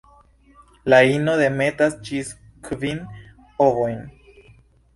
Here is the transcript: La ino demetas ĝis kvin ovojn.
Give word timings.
La 0.93 0.99
ino 1.15 1.35
demetas 1.41 1.99
ĝis 2.09 2.33
kvin 2.69 3.05
ovojn. 3.69 4.05